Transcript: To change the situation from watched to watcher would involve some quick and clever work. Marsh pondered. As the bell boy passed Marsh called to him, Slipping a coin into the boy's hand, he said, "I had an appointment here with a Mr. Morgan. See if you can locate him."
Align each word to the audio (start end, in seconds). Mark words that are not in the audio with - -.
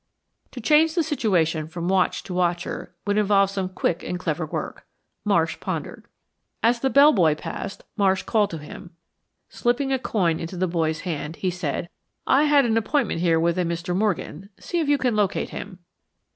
To 0.49 0.59
change 0.59 0.95
the 0.95 1.03
situation 1.03 1.67
from 1.67 1.87
watched 1.87 2.25
to 2.25 2.33
watcher 2.33 2.95
would 3.05 3.19
involve 3.19 3.51
some 3.51 3.69
quick 3.69 4.01
and 4.01 4.17
clever 4.19 4.47
work. 4.47 4.83
Marsh 5.23 5.59
pondered. 5.59 6.07
As 6.63 6.79
the 6.79 6.89
bell 6.89 7.13
boy 7.13 7.35
passed 7.35 7.83
Marsh 7.95 8.23
called 8.23 8.49
to 8.49 8.57
him, 8.57 8.95
Slipping 9.49 9.93
a 9.93 9.99
coin 9.99 10.39
into 10.39 10.57
the 10.57 10.65
boy's 10.67 11.01
hand, 11.01 11.35
he 11.35 11.51
said, 11.51 11.87
"I 12.25 12.45
had 12.45 12.65
an 12.65 12.77
appointment 12.77 13.21
here 13.21 13.39
with 13.39 13.59
a 13.59 13.63
Mr. 13.63 13.95
Morgan. 13.95 14.49
See 14.59 14.79
if 14.79 14.89
you 14.89 14.97
can 14.97 15.15
locate 15.15 15.49
him." 15.51 15.77